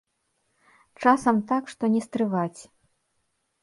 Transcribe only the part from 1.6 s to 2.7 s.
што не стрываць.